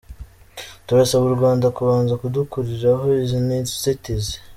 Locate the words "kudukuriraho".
2.21-3.05